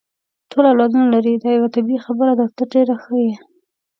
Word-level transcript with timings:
ټول 0.51 0.63
اولادونه 0.71 1.05
لري، 1.15 1.33
دا 1.43 1.49
یوه 1.57 1.69
طبیعي 1.75 1.99
خبره 2.05 2.33
ده، 2.39 2.45
ته 2.55 2.63
ډېره 2.73 2.95
ښه 3.03 3.15
یې. 3.25 3.33